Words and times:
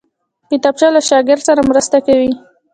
کتابچه 0.49 0.87
له 0.95 1.01
شاګرد 1.09 1.43
سره 1.49 1.61
مرسته 1.69 1.97
کوي 2.07 2.31